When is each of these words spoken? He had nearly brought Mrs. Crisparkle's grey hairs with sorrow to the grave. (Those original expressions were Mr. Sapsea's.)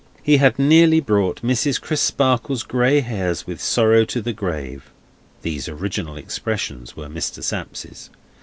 He 0.23 0.37
had 0.37 0.57
nearly 0.57 0.99
brought 0.99 1.43
Mrs. 1.43 1.79
Crisparkle's 1.79 2.63
grey 2.63 3.01
hairs 3.01 3.45
with 3.45 3.61
sorrow 3.61 4.03
to 4.05 4.19
the 4.19 4.33
grave. 4.33 4.89
(Those 5.43 5.67
original 5.69 6.17
expressions 6.17 6.97
were 6.97 7.05
Mr. 7.07 7.43
Sapsea's.) 7.43 8.09